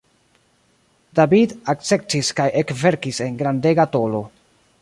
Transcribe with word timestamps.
David 1.19 1.53
akceptis 1.75 2.33
kaj 2.41 2.49
ekverkis 2.65 3.23
en 3.29 3.41
grandega 3.43 3.91
tolo. 3.99 4.25